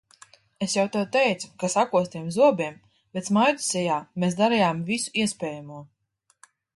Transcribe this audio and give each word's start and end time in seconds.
Es 0.65 0.71
jau 0.77 0.85
tev 0.93 1.03
teicu, 1.15 1.49
ka 1.63 1.67
sakostiem 1.73 2.31
zobiem, 2.37 2.79
bet 3.17 3.29
smaidu 3.29 3.65
sejā 3.67 3.99
mēs 4.25 4.39
darījām 4.43 4.81
visu 4.89 5.15
iespējamo. 5.25 5.83